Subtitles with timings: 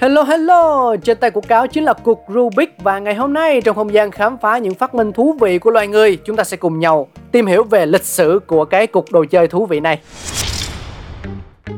[0.00, 3.76] Hello hello, trên tay của cáo chính là cục Rubik và ngày hôm nay trong
[3.76, 6.56] không gian khám phá những phát minh thú vị của loài người, chúng ta sẽ
[6.56, 10.00] cùng nhau tìm hiểu về lịch sử của cái cục đồ chơi thú vị này.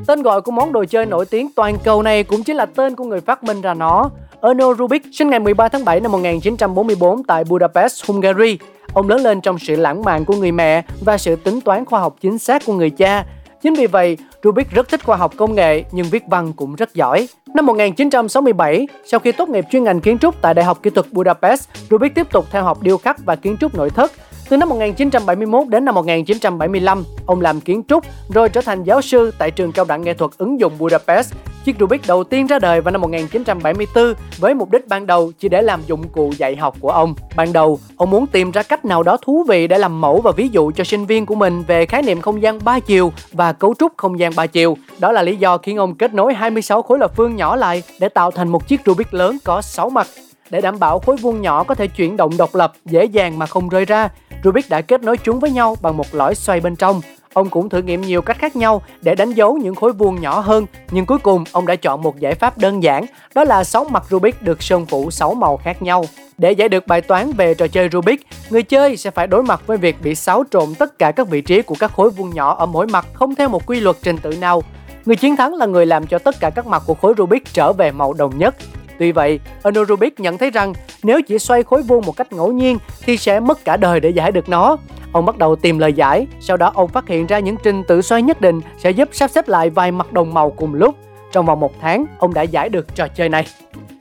[0.06, 2.96] Tên gọi của món đồ chơi nổi tiếng toàn cầu này cũng chính là tên
[2.96, 4.10] của người phát minh ra nó.
[4.42, 8.58] Erno Rubik sinh ngày 13 tháng 7 năm 1944 tại Budapest, Hungary.
[8.92, 12.00] Ông lớn lên trong sự lãng mạn của người mẹ và sự tính toán khoa
[12.00, 13.24] học chính xác của người cha.
[13.62, 16.94] Chính vì vậy, Rubik rất thích khoa học công nghệ nhưng viết văn cũng rất
[16.94, 17.28] giỏi.
[17.54, 21.06] Năm 1967, sau khi tốt nghiệp chuyên ngành kiến trúc tại Đại học Kỹ thuật
[21.12, 24.12] Budapest, Rubik tiếp tục theo học điêu khắc và kiến trúc nội thất.
[24.48, 28.04] Từ năm 1971 đến năm 1975, ông làm kiến trúc
[28.34, 31.34] rồi trở thành giáo sư tại trường cao đẳng nghệ thuật ứng dụng Budapest.
[31.64, 35.48] Chiếc Rubik đầu tiên ra đời vào năm 1974 với mục đích ban đầu chỉ
[35.48, 37.14] để làm dụng cụ dạy học của ông.
[37.36, 40.32] Ban đầu, ông muốn tìm ra cách nào đó thú vị để làm mẫu và
[40.32, 43.52] ví dụ cho sinh viên của mình về khái niệm không gian ba chiều và
[43.52, 44.76] cấu trúc không gian ba chiều.
[44.98, 48.08] Đó là lý do khiến ông kết nối 26 khối lập phương nhỏ lại để
[48.08, 50.06] tạo thành một chiếc Rubik lớn có 6 mặt.
[50.50, 53.46] Để đảm bảo khối vuông nhỏ có thể chuyển động độc lập, dễ dàng mà
[53.46, 54.08] không rơi ra,
[54.44, 57.00] Rubik đã kết nối chúng với nhau bằng một lõi xoay bên trong.
[57.32, 60.40] Ông cũng thử nghiệm nhiều cách khác nhau để đánh dấu những khối vuông nhỏ
[60.40, 63.84] hơn, nhưng cuối cùng ông đã chọn một giải pháp đơn giản, đó là 6
[63.84, 66.04] mặt Rubik được sơn phủ 6 màu khác nhau.
[66.38, 69.62] Để giải được bài toán về trò chơi Rubik, người chơi sẽ phải đối mặt
[69.66, 72.56] với việc bị xáo trộn tất cả các vị trí của các khối vuông nhỏ
[72.58, 74.62] ở mỗi mặt không theo một quy luật trình tự nào.
[75.04, 77.72] Người chiến thắng là người làm cho tất cả các mặt của khối Rubik trở
[77.72, 78.54] về màu đồng nhất.
[78.98, 80.72] Tuy vậy, Ono Rubik nhận thấy rằng
[81.02, 84.10] nếu chỉ xoay khối vuông một cách ngẫu nhiên thì sẽ mất cả đời để
[84.10, 84.76] giải được nó.
[85.12, 88.02] Ông bắt đầu tìm lời giải, sau đó ông phát hiện ra những trình tự
[88.02, 90.94] xoay nhất định sẽ giúp sắp xếp lại vài mặt đồng màu cùng lúc.
[91.32, 93.46] Trong vòng một tháng, ông đã giải được trò chơi này.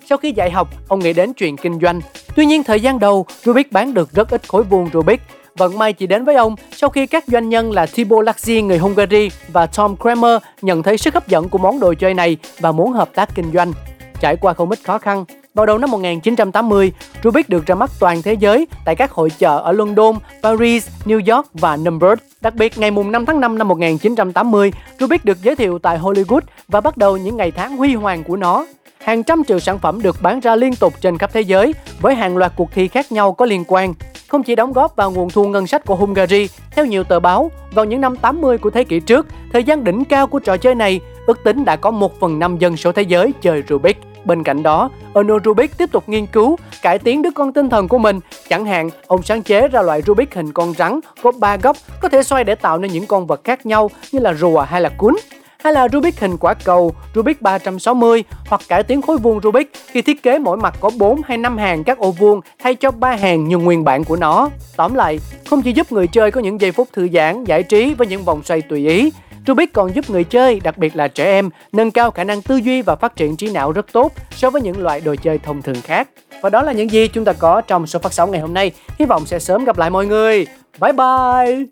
[0.05, 2.01] Sau khi dạy học, ông nghĩ đến chuyện kinh doanh.
[2.35, 5.21] Tuy nhiên thời gian đầu, Rubik bán được rất ít khối vuông Rubik.
[5.57, 8.77] Vận may chỉ đến với ông sau khi các doanh nhân là Thibaut Laxi người
[8.77, 12.71] Hungary và Tom Kramer nhận thấy sức hấp dẫn của món đồ chơi này và
[12.71, 13.73] muốn hợp tác kinh doanh.
[14.21, 16.91] Trải qua không ít khó khăn, vào đầu năm 1980,
[17.23, 21.35] Rubik được ra mắt toàn thế giới tại các hội chợ ở London, Paris, New
[21.35, 22.19] York và Nuremberg.
[22.41, 26.81] Đặc biệt, ngày 5 tháng 5 năm 1980, Rubik được giới thiệu tại Hollywood và
[26.81, 28.65] bắt đầu những ngày tháng huy hoàng của nó.
[29.03, 32.15] Hàng trăm triệu sản phẩm được bán ra liên tục trên khắp thế giới với
[32.15, 33.93] hàng loạt cuộc thi khác nhau có liên quan.
[34.27, 37.51] Không chỉ đóng góp vào nguồn thu ngân sách của Hungary, theo nhiều tờ báo,
[37.73, 40.75] vào những năm 80 của thế kỷ trước, thời gian đỉnh cao của trò chơi
[40.75, 44.10] này, ước tính đã có 1 phần 5 dân số thế giới chơi Rubik.
[44.25, 47.87] Bên cạnh đó, Ono Rubik tiếp tục nghiên cứu, cải tiến đứa con tinh thần
[47.87, 48.19] của mình.
[48.49, 52.09] Chẳng hạn, ông sáng chế ra loại Rubik hình con rắn có 3 góc có
[52.09, 54.89] thể xoay để tạo nên những con vật khác nhau như là rùa hay là
[54.89, 55.15] cún
[55.63, 60.01] hay là Rubik hình quả cầu, Rubik 360 hoặc cải tiến khối vuông Rubik khi
[60.01, 63.15] thiết kế mỗi mặt có 4 hay 5 hàng các ô vuông thay cho 3
[63.15, 64.49] hàng như nguyên bản của nó.
[64.75, 67.93] Tóm lại, không chỉ giúp người chơi có những giây phút thư giãn, giải trí
[67.93, 69.11] với những vòng xoay tùy ý,
[69.47, 72.55] Rubik còn giúp người chơi, đặc biệt là trẻ em, nâng cao khả năng tư
[72.55, 75.61] duy và phát triển trí não rất tốt so với những loại đồ chơi thông
[75.61, 76.09] thường khác.
[76.41, 78.71] Và đó là những gì chúng ta có trong số phát sóng ngày hôm nay.
[78.99, 80.47] Hy vọng sẽ sớm gặp lại mọi người.
[80.79, 81.65] Bye bye!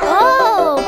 [0.00, 0.80] Oh,